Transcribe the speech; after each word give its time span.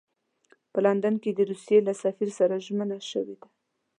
په 0.71 0.79
لندن 0.85 1.15
کې 1.23 1.31
د 1.33 1.39
روسیې 1.49 1.79
له 1.87 1.93
سفیر 2.03 2.29
سره 2.39 2.55
ژمنه 2.65 2.97
شوې 3.11 3.35
ده. 3.41 3.47